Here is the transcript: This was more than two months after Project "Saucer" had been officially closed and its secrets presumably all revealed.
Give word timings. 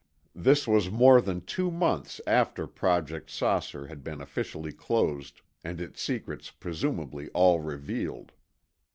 This 0.33 0.67
was 0.67 0.89
more 0.89 1.21
than 1.21 1.41
two 1.45 1.69
months 1.69 2.19
after 2.25 2.65
Project 2.65 3.29
"Saucer" 3.29 3.85
had 3.85 4.03
been 4.03 4.19
officially 4.19 4.71
closed 4.71 5.41
and 5.63 5.79
its 5.79 6.01
secrets 6.01 6.49
presumably 6.49 7.29
all 7.35 7.59
revealed. 7.59 8.31